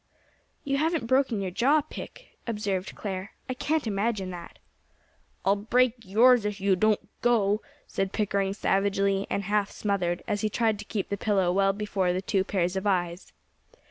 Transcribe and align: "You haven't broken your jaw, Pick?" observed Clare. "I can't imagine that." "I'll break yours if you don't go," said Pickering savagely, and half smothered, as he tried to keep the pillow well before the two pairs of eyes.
"You 0.63 0.77
haven't 0.77 1.05
broken 1.05 1.41
your 1.41 1.51
jaw, 1.51 1.81
Pick?" 1.81 2.35
observed 2.47 2.95
Clare. 2.95 3.33
"I 3.47 3.53
can't 3.53 3.85
imagine 3.85 4.31
that." 4.31 4.57
"I'll 5.45 5.55
break 5.55 5.93
yours 6.03 6.43
if 6.43 6.59
you 6.59 6.75
don't 6.75 7.07
go," 7.21 7.61
said 7.85 8.11
Pickering 8.11 8.55
savagely, 8.55 9.27
and 9.29 9.43
half 9.43 9.69
smothered, 9.69 10.23
as 10.27 10.41
he 10.41 10.49
tried 10.49 10.79
to 10.79 10.85
keep 10.85 11.09
the 11.09 11.17
pillow 11.17 11.51
well 11.53 11.71
before 11.71 12.13
the 12.13 12.21
two 12.23 12.43
pairs 12.43 12.75
of 12.75 12.87
eyes. 12.87 13.31